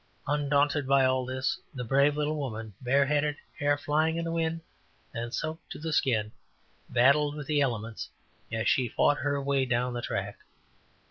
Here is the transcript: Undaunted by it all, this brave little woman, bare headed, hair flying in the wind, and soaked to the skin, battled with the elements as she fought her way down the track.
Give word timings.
Undaunted 0.27 0.87
by 0.87 1.03
it 1.03 1.05
all, 1.05 1.27
this 1.27 1.59
brave 1.75 2.17
little 2.17 2.35
woman, 2.35 2.73
bare 2.81 3.05
headed, 3.05 3.37
hair 3.59 3.77
flying 3.77 4.17
in 4.17 4.25
the 4.25 4.31
wind, 4.31 4.61
and 5.13 5.31
soaked 5.31 5.69
to 5.71 5.77
the 5.77 5.93
skin, 5.93 6.31
battled 6.89 7.35
with 7.35 7.45
the 7.45 7.61
elements 7.61 8.09
as 8.51 8.67
she 8.67 8.89
fought 8.89 9.19
her 9.19 9.39
way 9.39 9.63
down 9.63 9.93
the 9.93 10.01
track. 10.01 10.39